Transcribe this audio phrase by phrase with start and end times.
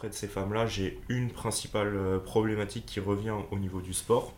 [0.00, 4.32] auprès de ces femmes-là, j'ai une principale euh, problématique qui revient au niveau du sport.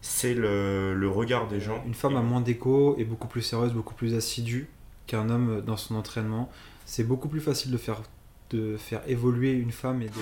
[0.00, 1.82] C'est le, le regard des gens.
[1.84, 4.66] Une femme a moins d'écho, est beaucoup plus sérieuse, beaucoup plus assidue
[5.06, 6.48] qu'un homme dans son entraînement.
[6.86, 8.00] C'est beaucoup plus facile de faire,
[8.48, 10.12] de faire évoluer une femme et de...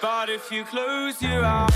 [0.00, 1.66] But if you close your eyes,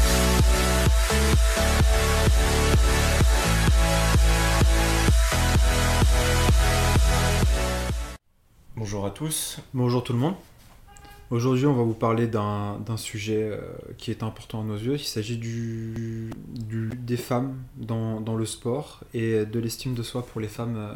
[8.75, 9.59] Bonjour à tous.
[9.75, 10.35] Bonjour tout le monde.
[11.30, 13.60] Aujourd'hui, on va vous parler d'un sujet euh,
[13.98, 14.95] qui est important à nos yeux.
[14.95, 20.24] Il s'agit du, du- des femmes dans, dans le sport et de l'estime de soi
[20.24, 20.95] pour les femmes euh,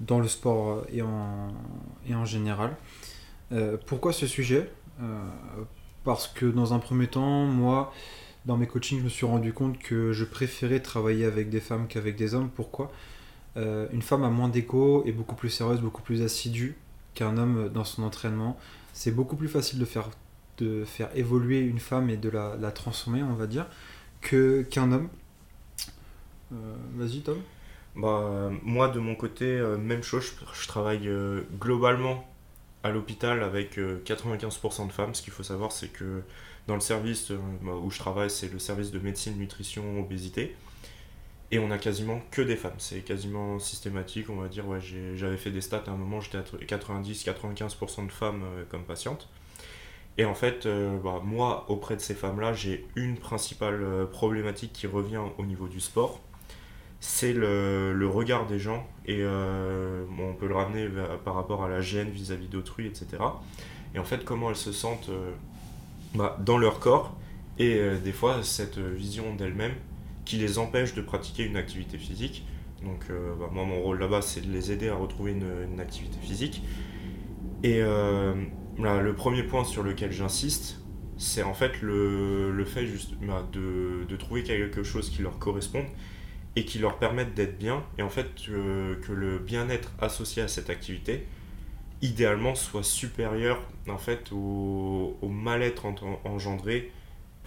[0.00, 1.54] dans le sport euh, et en,
[2.06, 2.76] et en général.
[3.86, 4.68] Pourquoi ce sujet?
[6.02, 7.94] Parce que dans un premier temps, moi,
[8.44, 11.86] dans mes coachings, je me suis rendu compte que je préférais travailler avec des femmes
[11.86, 12.50] qu'avec des hommes.
[12.54, 12.90] Pourquoi?
[13.56, 16.76] Une femme a moins d'écho, est beaucoup plus sérieuse, beaucoup plus assidue
[17.16, 18.56] qu'un homme dans son entraînement.
[18.92, 20.10] C'est beaucoup plus facile de faire,
[20.58, 23.66] de faire évoluer une femme et de la, transformer, on va dire,
[24.20, 25.08] que, qu'un homme.
[26.52, 27.38] Euh, Vas-y, Tom.
[27.96, 32.28] Bah, moi, de mon côté, euh, même chose, je, je travaille euh, globalement
[32.82, 35.14] à l'hôpital avec euh, 95% de femmes.
[35.14, 36.22] Ce qu'il faut savoir, c'est que
[36.68, 40.54] dans le service bah, où je travaille, c'est le service de médecine, nutrition, obésité.
[41.52, 42.74] Et on a quasiment que des femmes.
[42.78, 44.64] C'est quasiment systématique, on va dire.
[45.14, 49.28] J'avais fait des stats à un moment, j'étais à 90-95% de femmes euh, comme patientes.
[50.18, 54.72] Et en fait, euh, bah, moi, auprès de ces femmes-là, j'ai une principale euh, problématique
[54.72, 56.20] qui revient au niveau du sport
[56.98, 60.88] c'est le, regard des gens et on peut le ramener
[61.24, 63.18] par rapport à la gêne vis-à-vis d'autrui, etc.
[63.94, 65.10] Et en fait, comment elles se sentent
[66.14, 67.14] bah, dans leur corps
[67.58, 69.74] et des fois cette vision d'elles-mêmes
[70.26, 72.44] qui les empêche de pratiquer une activité physique.
[72.82, 76.18] Donc, euh, bah, moi, mon rôle là-bas, c'est de les aider à retrouver une, activité
[76.20, 76.62] physique.
[77.62, 78.34] Et euh,
[78.78, 80.82] là, le premier point sur lequel j'insiste,
[81.16, 85.86] c'est en fait le, fait juste bah, de, trouver quelque chose qui leur corresponde
[86.56, 90.48] et qui leur permettent d'être bien et en fait euh, que le bien-être associé à
[90.48, 91.26] cette activité
[92.00, 96.90] idéalement soit supérieur en fait au, mal-être en- engendré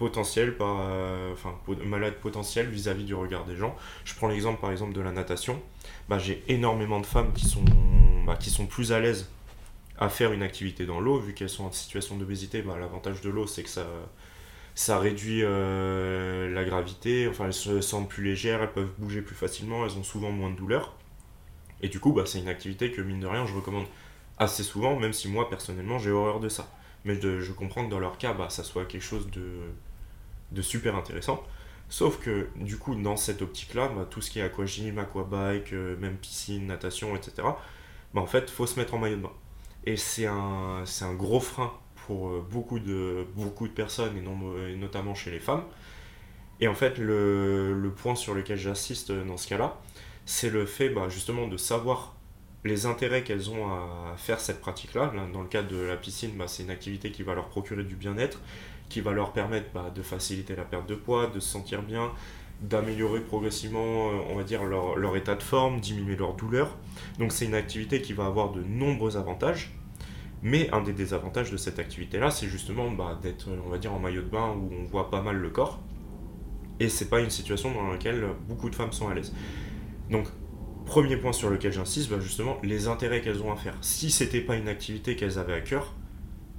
[0.00, 4.72] potentiel par euh, enfin mal-être potentiel vis-à-vis du regard des gens je prends l'exemple par
[4.72, 5.60] exemple de la natation
[6.08, 7.62] bah, j'ai énormément de femmes qui sont
[8.26, 9.30] bah, qui sont plus à l'aise
[9.98, 13.28] à faire une activité dans l'eau vu qu'elles sont en situation d'obésité bah, l'avantage de
[13.28, 13.86] l'eau c'est que ça
[14.74, 19.34] ça réduit euh, la gravité, enfin elles se sentent plus légères, elles peuvent bouger plus
[19.34, 20.94] facilement, elles ont souvent moins de douleur.
[21.82, 23.86] Et du coup, bah, c'est une activité que mine de rien, je recommande
[24.38, 26.72] assez souvent, même si moi personnellement j'ai horreur de ça.
[27.04, 29.42] Mais je comprends que dans leur cas, bah, ça soit quelque chose de,
[30.52, 31.42] de super intéressant.
[31.88, 35.96] Sauf que du coup, dans cette optique-là, bah, tout ce qui est aquagym, aquabike, euh,
[35.98, 37.32] même piscine, natation, etc.,
[38.14, 39.32] bah, en fait, faut se mettre en maillot de bain.
[39.84, 41.72] Et c'est un, c'est un gros frein
[42.06, 45.64] pour euh, beaucoup de, beaucoup de personnes, et, notamment chez les femmes.
[46.60, 49.80] Et en fait, le, le point sur lequel j'insiste dans ce cas-là,
[50.26, 52.14] c'est le fait bah, justement de savoir
[52.64, 55.12] les intérêts qu'elles ont à faire cette pratique-là.
[55.14, 57.84] Là, Dans le cadre de la piscine, bah, c'est une activité qui va leur procurer
[57.84, 58.40] du bien-être,
[58.88, 62.12] qui va leur permettre bah, de faciliter la perte de poids, de se sentir bien,
[62.60, 66.76] d'améliorer progressivement, euh, on va dire, leur, leur état de forme, diminuer leur douleur.
[67.18, 69.72] Donc c'est une activité qui va avoir de nombreux avantages.
[70.42, 73.98] Mais un des désavantages de cette activité-là, c'est justement bah, d'être, on va dire, en
[73.98, 75.80] maillot de bain où on voit pas mal le corps.
[76.78, 79.34] Et c'est pas une situation dans laquelle beaucoup de femmes sont à l'aise.
[80.10, 80.26] Donc,
[80.90, 83.76] premier point sur lequel j'insiste, bah, justement, les intérêts qu'elles ont à faire.
[83.80, 85.94] Si c'était pas une activité qu'elles avaient à cœur,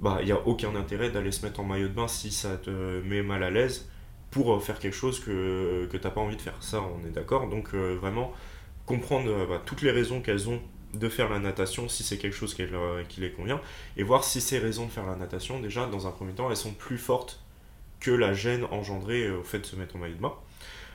[0.00, 2.56] bah il n'y a aucun intérêt d'aller se mettre en maillot de bain si ça
[2.56, 3.90] te met mal à l'aise
[4.30, 6.56] pour euh, faire quelque chose que, que t'as pas envie de faire.
[6.60, 7.46] Ça, on est d'accord.
[7.50, 8.32] Donc, euh, vraiment,
[8.86, 10.60] comprendre euh, bah, toutes les raisons qu'elles ont
[10.94, 13.60] de faire la natation si c'est quelque chose qui les convient
[13.98, 16.56] et voir si ces raisons de faire la natation déjà dans un premier temps elles
[16.58, 17.40] sont plus fortes
[17.98, 20.34] que la gêne engendrée au fait de se mettre en maillot de bain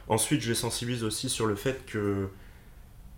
[0.08, 2.30] ensuite je les sensibilise aussi sur le fait que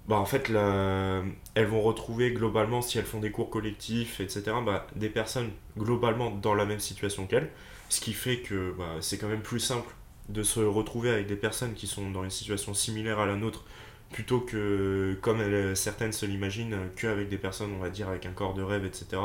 [0.09, 4.87] bah en fait elles vont retrouver globalement si elles font des cours collectifs etc bah,
[4.95, 7.49] des personnes globalement dans la même situation qu'elles.
[7.89, 9.93] Ce qui fait que bah, c'est quand même plus simple
[10.29, 13.65] de se retrouver avec des personnes qui sont dans une situation similaire à la nôtre
[14.11, 18.55] plutôt que comme certaines se l'imaginent qu'avec des personnes on va dire avec un corps
[18.55, 19.21] de rêve etc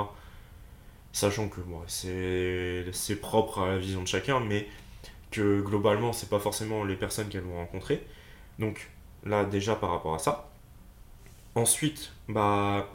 [1.13, 4.69] sachant que c'est propre à la vision de chacun mais
[5.31, 8.07] que globalement c'est pas forcément les personnes qu'elles vont rencontrer.
[8.59, 8.91] Donc
[9.25, 10.51] là déjà par rapport à ça
[11.55, 12.89] ensuite bah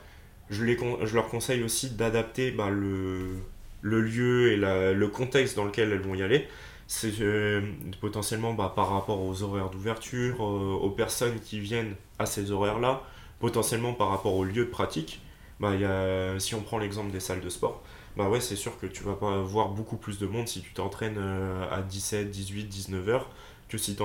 [0.50, 3.38] je, les je leur conseille aussi d'adapter bah, le,
[3.82, 6.48] le lieu et la- le contexte dans lequel elles vont y aller
[6.88, 7.62] c'est euh,
[8.02, 13.04] potentiellement bah, par rapport aux horaires d'ouverture, euh, aux personnes qui viennent à ces horaires-là,
[13.40, 15.22] potentiellement par rapport au lieu de pratique.
[15.60, 17.84] Bah, y a, si on prend l'exemple des salles de sport,
[18.18, 20.74] bah ouais, c'est sûr que tu vas pas voir beaucoup plus de monde si tu
[20.74, 23.30] t'entraînes euh, à 17, 18, 19 heures
[23.70, 23.96] que si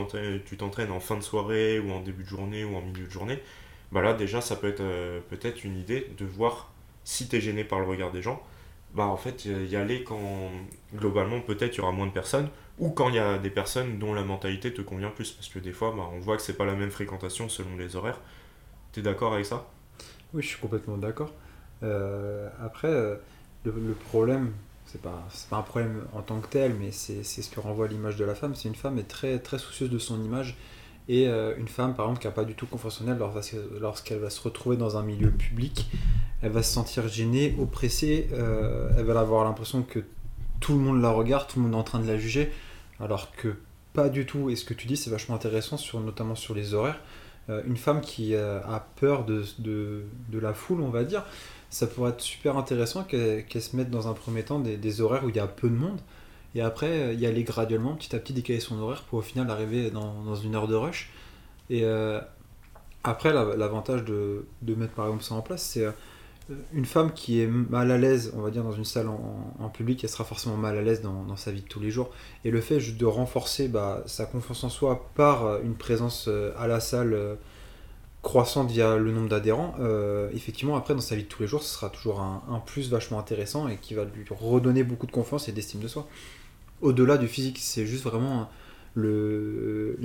[0.47, 3.11] tu t'entraînes en fin de soirée ou en début de journée ou en milieu de
[3.11, 3.41] journée.
[3.93, 6.73] Bah là, déjà, ça peut être euh, peut-être une idée de voir
[7.05, 8.43] si tu es gêné par le regard des gens.
[8.95, 10.51] Bah en fait, y y aller quand
[10.95, 12.49] globalement peut-être il y aura moins de personnes
[12.79, 15.33] ou quand il y a des personnes dont la mentalité te convient plus.
[15.33, 17.97] Parce que des fois, bah, on voit que c'est pas la même fréquentation selon les
[17.97, 18.21] horaires.
[18.93, 19.67] T'es d'accord avec ça?
[20.33, 21.33] Oui, je suis complètement d'accord.
[21.83, 23.17] Euh, après, euh,
[23.65, 24.53] le, problème,
[24.87, 28.17] c'est pas, pas un problème en tant que tel, mais c'est ce que renvoie l'image
[28.17, 28.55] de la femme.
[28.55, 30.57] C'est une femme est très, très soucieuse de son image.
[31.09, 33.19] Et euh, une femme, par exemple, qui n'a pas du tout confiance en elle,
[33.81, 35.91] lorsqu'elle va se retrouver dans un milieu public,
[36.41, 40.01] elle va se sentir gênée, oppressée, euh, elle va avoir l'impression que
[40.61, 42.51] tout le monde la regarde, tout le monde est en train de la juger,
[43.01, 43.55] alors que
[43.93, 44.49] pas du tout.
[44.49, 47.01] Et ce que tu dis, c'est vachement intéressant, sur, notamment sur les horaires.
[47.51, 51.25] Euh, une femme qui a peur de, la foule, on va dire,
[51.69, 55.29] ça pourrait être super intéressant qu'elle se mette dans un premier temps des horaires où
[55.29, 56.01] il y a peu de monde,
[56.55, 59.51] et après euh, y aller graduellement, petit à petit décaler son horaire pour au final
[59.51, 61.11] arriver dans, dans une heure de rush.
[61.71, 62.21] Et euh,
[63.05, 65.93] après, la- l'avantage de, de mettre par exemple ça en place, c'est euh,
[66.73, 70.05] une femme qui est mal à l'aise, on va dire, dans une salle en, public,
[70.05, 72.11] elle sera forcément mal à l'aise dans, dans sa vie de tous les jours.
[72.45, 76.29] Et le fait juste de renforcer bah, sa confiance en soi par une présence
[76.59, 77.19] à la salle
[78.23, 79.75] croissante via le nombre d'adhérents,
[80.35, 82.91] effectivement, après, dans sa vie de tous les jours, ce sera toujours un, un plus
[82.91, 86.07] vachement intéressant et qui va lui redonner beaucoup de confiance et d'estime de soi.
[86.85, 88.51] Au-delà du physique, c'est juste vraiment
[88.95, 89.97] le-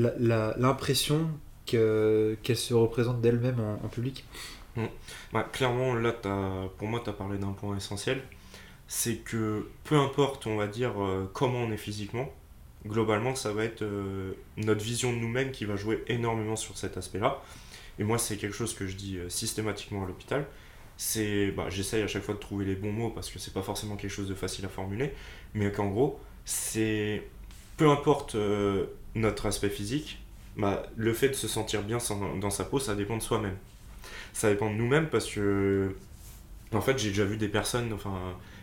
[0.57, 1.29] l'impression
[1.65, 4.25] que- qu'elle se représente d'elle-même en, public.
[5.33, 6.13] Bah, clairement, là,
[6.77, 8.21] pour moi, tu as parlé d'un point essentiel.
[8.87, 12.29] C'est que peu importe, on va dire, euh, comment on est physiquement,
[12.87, 16.97] globalement, ça va être euh, notre vision de nous-mêmes qui va jouer énormément sur cet
[16.97, 17.41] aspect-là.
[17.99, 20.45] Et moi, c'est quelque chose que je dis euh, systématiquement à l'hôpital.
[20.97, 23.61] C'est, bah, j'essaye à chaque fois de trouver les bons mots parce que c'est pas
[23.63, 25.13] forcément quelque chose de facile à formuler,
[25.53, 27.23] mais qu'en gros, c'est
[27.77, 30.19] peu importe euh, notre aspect physique,
[30.57, 31.99] bah, le fait de se sentir bien
[32.41, 33.57] dans sa peau, ça dépend de soi-même.
[34.33, 35.95] Ça dépend de nous-mêmes parce que
[36.73, 38.13] en fait j'ai déjà vu des personnes enfin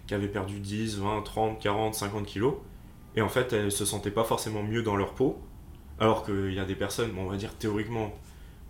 [0.06, 2.54] qui avaient perdu 10, 20, 30, 40, 50 kilos
[3.16, 5.40] et en fait elles se sentaient pas forcément mieux dans leur peau.
[5.98, 8.14] Alors qu'il y a des personnes on va dire théoriquement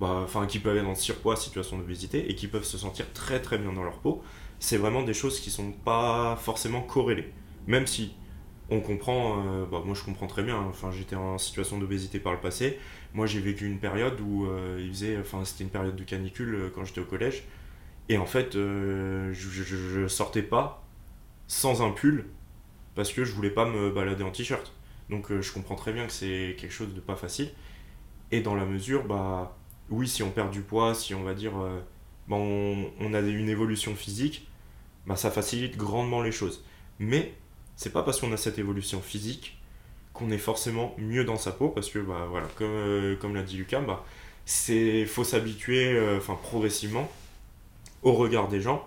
[0.00, 3.58] bah, qui peuvent être le surpoids situation d'obésité et qui peuvent se sentir très très
[3.58, 4.22] bien dans leur peau
[4.58, 7.32] c'est vraiment des choses qui sont pas forcément corrélées.
[7.66, 8.14] Même si
[8.70, 12.32] on comprend, euh, bah, moi je comprends très bien, enfin j'étais en situation d'obésité par
[12.32, 12.78] le passé,
[13.14, 16.54] moi j'ai vécu une période où euh, il faisait, enfin c'était une période de canicule
[16.54, 17.44] euh, quand j'étais au collège,
[18.08, 20.84] et en fait je, je- je- sortais pas
[21.48, 22.26] sans un pull
[22.94, 24.72] parce que je voulais pas me balader en t-shirt.
[25.10, 27.50] Donc je comprends très bien que c'est quelque chose de pas facile,
[28.32, 29.56] et dans la mesure, bah
[29.90, 31.52] oui si on perd du poids, si on va dire,
[32.28, 34.48] bah, on, on a une évolution physique,
[35.06, 36.64] bah ça facilite grandement les choses.
[36.98, 37.34] Mais
[37.76, 39.58] c'est pas parce qu'on a cette évolution physique
[40.12, 43.42] qu'on est forcément mieux dans sa peau parce que bah voilà comme, euh, comme l'a
[43.42, 44.04] dit Lucas bah
[44.46, 47.10] c'est faut s'habituer euh, enfin progressivement
[48.02, 48.86] au regard des gens.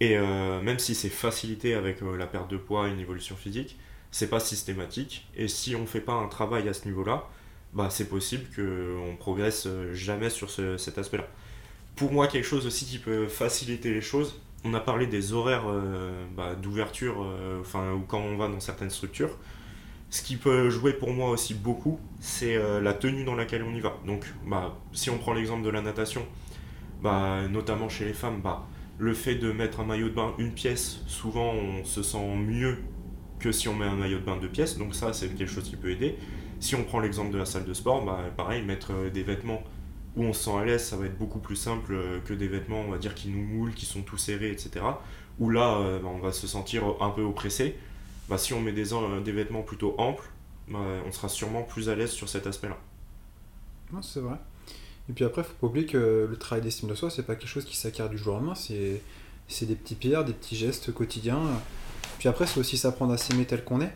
[0.00, 3.78] Et euh, même si c'est facilité avec la perte de poids et une évolution physique
[4.10, 5.26] c'est pas systématique.
[5.36, 7.28] Et si on fait pas un travail à ce niveau là
[7.74, 11.28] bah c'est possible qu'on progresse euh, jamais sur ce- cet aspect là
[11.96, 15.64] pour moi quelque chose aussi qui peut faciliter les choses on a parlé des horaires
[15.68, 19.36] euh, bah, d'ouverture, euh, ou quand on va dans certaines structures.
[20.10, 23.74] Ce qui peut jouer pour moi aussi beaucoup, c'est euh, la tenue dans laquelle on
[23.74, 23.96] y va.
[24.06, 26.26] Donc, bah, si on prend l'exemple de la natation,
[27.02, 28.40] bah, notamment chez les femmes,
[28.98, 32.78] le fait de mettre un maillot de bain une pièce, souvent on se sent mieux
[33.40, 34.78] que si on met un maillot de bain deux pièces.
[34.78, 36.16] Donc ça, c'est quelque chose qui peut aider.
[36.60, 39.62] Si on prend l'exemple de la salle de sport, bah, pareil, mettre des vêtements
[40.16, 42.48] où on se sent à l'aise, ça va être beaucoup plus simple euh, que des
[42.48, 44.84] vêtements, on va dire, qui nous moulent, qui sont tout serrés, etc.
[45.38, 47.76] Où là, euh, bah, on va se sentir un peu oppressé.
[48.28, 48.90] Bah, si on met des,
[49.24, 50.28] des vêtements plutôt amples,
[50.68, 52.78] bah, on sera sûrement plus à l'aise sur cet aspect-là.
[54.02, 54.36] C'est vrai.
[55.08, 57.48] Et puis après, faut pas oublier que le travail d'estime de soi, c'est pas quelque
[57.48, 59.02] chose qui s'acquiert du jour au lendemain, c'est
[59.46, 61.42] c'est des petits pierres, des petits gestes quotidiens.
[62.18, 63.92] Puis après, c'est aussi s'apprendre à s'aimer tel qu'on est.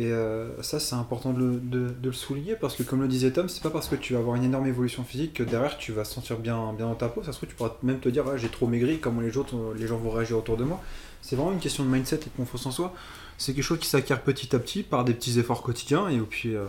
[0.00, 3.08] Et euh, ça, c'est important de le, de- de le souligner parce que, comme le
[3.08, 5.76] disait Tom, c'est pas parce que tu vas avoir une énorme évolution physique que derrière
[5.76, 7.22] tu vas te sentir bien, bien dans ta peau.
[7.22, 9.56] Ça se trouve, tu pourras même te dire, Ouais, j'ai trop maigri, comment les, autres,
[9.76, 10.80] les gens vont réagir autour de moi.
[11.20, 12.94] C'est vraiment une question de mindset et de confiance en soi.
[13.36, 16.08] C'est quelque chose qui s'acquiert petit à petit par des petits efforts quotidiens.
[16.08, 16.64] Et puis, euh,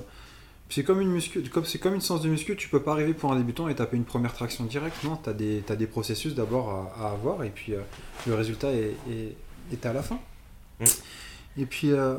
[0.69, 3.13] c'est comme une muscu, comme c'est comme une séance de muscu, tu peux pas arriver
[3.13, 5.03] pour un débutant et taper une première traction directe.
[5.05, 7.79] Non, tu as des, t'as des processus d'abord à, à avoir et puis euh,
[8.27, 9.35] le résultat est, est,
[9.71, 10.19] est à la fin.
[10.81, 10.85] Mm.
[11.57, 12.15] Et puis, euh,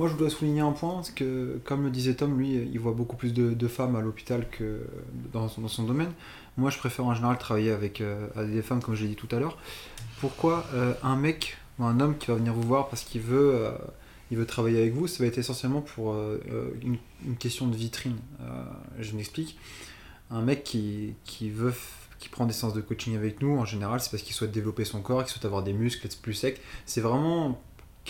[0.00, 2.92] moi je dois souligner un point, parce que comme le disait Tom, lui, il voit
[2.92, 4.80] beaucoup plus de, femmes à l'hôpital que
[5.30, 6.10] dans, son- domaine.
[6.56, 9.14] Moi je préfère en général travailler avec, euh, avec des femmes, comme je l'ai dit
[9.14, 9.58] tout à l'heure.
[10.20, 13.54] Pourquoi euh, un mec ou un homme qui va venir vous voir parce qu'il veut,
[13.56, 13.72] euh,
[14.30, 16.16] veut travailler avec vous, ça va être essentiellement pour
[16.80, 16.96] une,
[17.38, 18.16] question de vitrine.
[18.98, 19.58] Je m'explique.
[20.30, 21.74] Un mec qui, qui veut,
[22.20, 24.86] qui prend des séances de coaching avec nous, en général, c'est parce qu'il souhaite développer
[24.86, 26.58] son corps, qu'il souhaite avoir des muscles, être plus sec.
[26.86, 27.60] C'est vraiment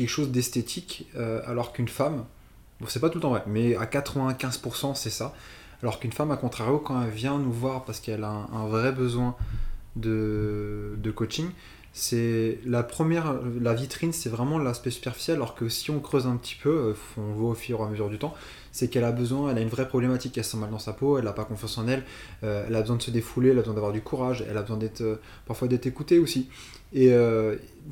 [0.00, 2.24] quelque chose d'esthétique, euh, alors qu'une femme,
[2.80, 5.34] bon, c'est pas tout le temps vrai, mais à 95% c'est ça.
[5.82, 8.92] Alors qu'une femme, à contrario, quand elle vient nous voir parce qu'elle a un, vrai
[8.92, 9.36] besoin
[9.96, 11.50] de coaching,
[11.92, 16.36] c'est la première, la vitrine, c'est vraiment l'aspect superficiel, alors que si on creuse un
[16.36, 18.32] petit peu, euh, on voit au fur et à mesure du temps,
[18.70, 20.92] c'est qu'elle a besoin, elle a une vraie problématique, elle se sent mal dans sa
[20.92, 22.04] peau, elle n'a pas confiance en elle,
[22.44, 24.62] euh, elle a besoin de se défouler, elle a besoin d'avoir du courage, elle a
[24.62, 26.48] besoin d'être, euh, parfois d'être écoutée aussi.
[26.92, 27.12] Et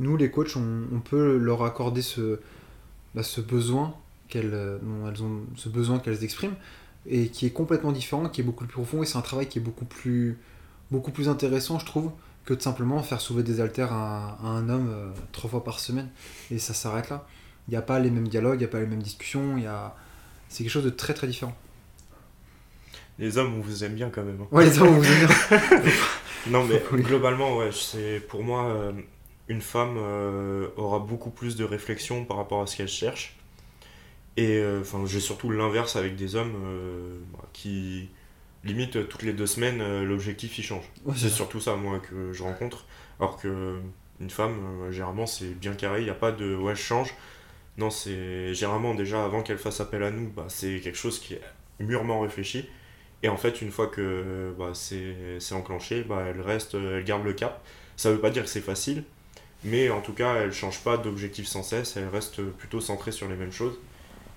[0.01, 2.41] nous, les coachs, on, peut leur accorder ce,
[3.15, 3.95] bah, ce besoin
[4.29, 6.57] qu'elles, elles ont, ce besoin qu'elles expriment,
[7.07, 9.61] et qui est complètement différent, qui est beaucoup plus profond, et c'est un travail qui
[9.61, 10.37] est beaucoup plus,
[10.91, 12.11] beaucoup plus intéressant, je trouve,
[12.49, 15.81] que de simplement faire soulever des haltères à, à un homme euh, trois fois par
[15.81, 16.09] semaine.
[16.51, 17.27] Et ça s'arrête là.
[17.69, 19.65] Il n'y a pas les mêmes dialogues, il n'y a pas les mêmes discussions, il
[19.65, 19.95] y a...
[20.49, 21.55] c'est quelque chose de très très différent.
[23.19, 24.41] Les hommes, on vous aime bien quand même.
[24.41, 24.47] hein.
[24.51, 25.61] Ouais, les hommes, on vous aime bien.
[26.47, 28.93] Non, mais globalement, ouais, c'est pour moi, euh,
[29.49, 33.37] une femme euh, aura beaucoup plus de réflexion par rapport à ce qu'elle cherche.
[34.39, 36.55] Et enfin, j'ai surtout l'inverse avec des hommes
[37.33, 38.09] bah, qui,
[38.69, 40.85] limite, euh, toutes les deux semaines, euh, l'objectif il change.
[41.05, 42.87] Ouais, C'est surtout ça, moi, que je rencontre.
[43.21, 43.81] Alors que
[44.21, 47.15] une femme, euh, généralement, c'est bien carré, il n'y a pas de ouais, je change.
[47.77, 51.35] Non, c'est généralement déjà avant qu'elle fasse appel à nous, bah, c'est quelque chose qui
[51.35, 51.43] est
[51.81, 52.69] mûrement réfléchi.
[53.23, 57.25] Et en fait, une fois que bah, c'est enclenché, bah, elle reste, euh, elle garde
[57.25, 57.63] le cap.
[57.97, 59.05] Ça veut pas dire que c'est facile,
[59.65, 63.29] mais en tout cas, elle change pas d'objectif sans cesse, elle reste plutôt centrée sur
[63.29, 63.79] les mêmes choses.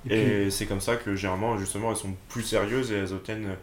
[0.10, 3.56] Et Et, c'est comme ça que généralement, justement, elles sont plus sérieuses et elles obtiennent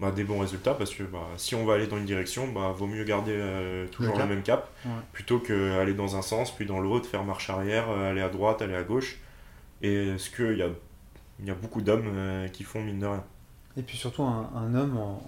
[0.00, 2.72] bah, des bons résultats parce que bah, si on va aller dans une direction, bah,
[2.76, 4.90] vaut mieux garder euh, toujours Le même cap Ouais.
[5.12, 8.62] plutôt qu'aller dans un sens puis dans l'autre, faire marche arrière, euh, aller à droite,
[8.62, 9.18] aller à gauche.
[9.82, 10.68] Et ce qu'il y a,
[11.44, 13.24] y a beaucoup d'hommes euh, qui font mine de rien.
[13.76, 15.22] Et puis surtout un, un homme en-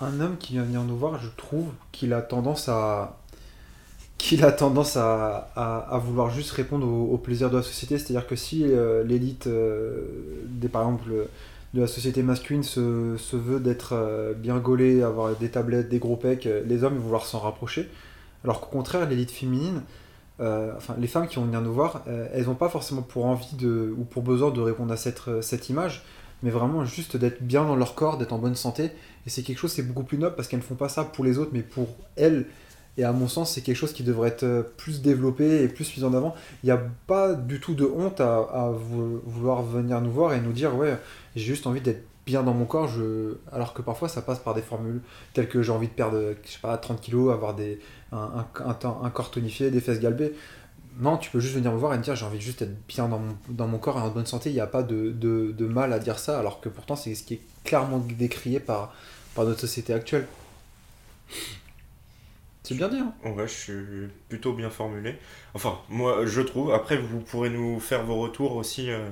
[0.00, 3.18] en- un homme qui vient venir nous voir, je trouve qu'il a tendance à
[4.18, 7.98] qu'il a tendance à, à- à vouloir juste répondre aux, aux plaisirs de la société.
[7.98, 9.46] C'est-à-dire que si euh, l'élite,
[10.46, 11.10] des, par exemple,
[11.74, 16.16] de la société masculine se, veut d'être euh, bien gaulé, avoir des tablettes, des gros
[16.16, 17.90] pecs, euh, les hommes vouloir s'en rapprocher.
[18.44, 19.82] Alors qu'au contraire, l'élite féminine,
[20.38, 23.56] euh, enfin les femmes qui vont venir nous voir, elles n'ont pas forcément pour envie
[23.56, 26.04] de, ou pour besoin de répondre à cette, cette image,
[26.44, 28.92] mais vraiment juste d'être bien dans leur corps, d'être en bonne santé.
[29.26, 31.24] Et c'est quelque chose, c'est beaucoup plus noble parce qu'elles ne font pas ça pour
[31.24, 32.46] les autres, mais pour elles.
[32.96, 35.96] Et à mon sens, c'est quelque chose qui devrait être euh, plus développé et plus
[35.96, 36.34] mis en avant.
[36.62, 40.32] Il n'y a pas du tout de honte à, à vou- vouloir venir nous voir
[40.32, 40.96] et nous dire ouais,
[41.34, 42.90] j'ai juste envie d'être bien dans mon corps,
[43.52, 45.02] alors que parfois ça passe par des formules
[45.34, 47.80] telles que j'ai envie de perdre, je sais pas, 30 kilos, avoir des,
[48.12, 48.46] un,
[49.12, 50.32] corps tonifié, des fesses galbées.
[50.98, 53.08] Non, tu peux juste venir me voir et me dire j'ai envie juste être bien
[53.48, 54.50] dans mon, corps et en bonne santé.
[54.50, 57.34] Il n'y a pas de, mal à dire ça, alors que pourtant c'est ce qui
[57.34, 58.94] est clairement décrié par
[59.36, 60.26] notre société actuelle.
[62.64, 65.16] C'est bien dit, hein Ouais, je suis plutôt bien formulé.
[65.52, 66.72] Enfin, moi, je trouve.
[66.72, 69.10] Après, vous pourrez nous faire vos retours aussi euh,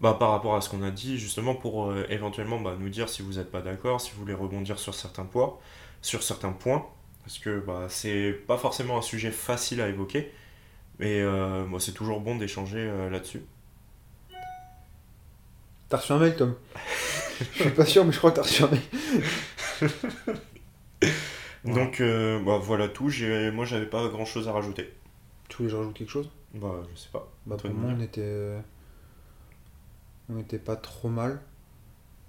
[0.00, 3.08] bah, par rapport à ce qu'on a dit, justement pour euh, éventuellement bah, nous dire
[3.08, 5.56] si vous n'êtes pas d'accord, si vous voulez rebondir sur certains points,
[6.02, 6.86] sur certains points,
[7.24, 10.30] parce que bah, c'est pas forcément un sujet facile à évoquer,
[10.98, 13.42] mais euh, moi, c'est toujours bon d'échanger là-dessus.
[15.88, 16.54] T'as reçu un mail, Tom?
[17.54, 18.82] Je suis pas sûr, mais je crois que t'as reçu un mail.
[21.64, 23.08] Donc, euh, bah, voilà tout.
[23.10, 24.92] J'ai- Moi, j'avais pas grand-chose à rajouter.
[25.48, 26.30] Tu voulais que je rajoute quelque chose?
[26.54, 27.28] Bah, je sais pas.
[27.46, 28.62] Bah, pour moi, on était.
[30.28, 31.40] On était pas trop mal.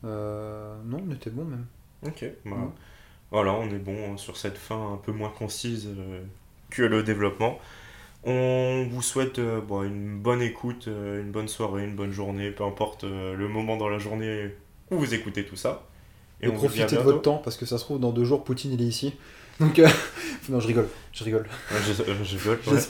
[0.06, 1.68] Euh, Non, on était bon même.
[2.04, 2.68] Ok, bah, Ouais.
[3.32, 6.24] voilà, on est bon hein, sur cette fin un peu moins concise euh,
[6.70, 7.60] que le développement.
[8.26, 12.52] On vous souhaite euh, bon, une bonne écoute, euh, une bonne soirée, une bonne journée,
[12.52, 14.52] peu importe euh, le moment dans la journée
[14.92, 15.84] où vous écoutez tout ça.
[16.42, 17.04] Et, profitez de bientôt.
[17.04, 19.14] votre temps, parce que ça se trouve, dans deux jours, Poutine il est ici.
[19.60, 19.80] Donc.
[19.80, 19.88] euh,
[20.50, 20.88] non, je rigole.
[21.14, 21.48] Je rigole.
[21.72, 22.82] Ouais, je, euh, je rigole, ouais.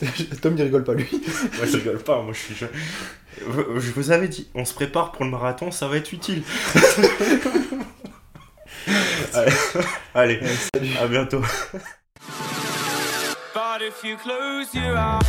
[0.42, 1.08] Tom, il rigole pas, lui.
[1.58, 2.70] Moi, je rigole pas, moi je suis jeune.
[3.38, 6.42] Je je vous avais dit, on se prépare pour le marathon, ça va être utile.
[9.34, 9.52] Allez,
[10.14, 10.40] allez,
[10.74, 10.96] Salut.
[11.02, 11.42] à bientôt.
[13.54, 15.22] But if you close your eyes.